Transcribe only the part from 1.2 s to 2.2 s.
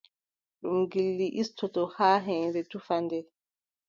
ɗisotoo haa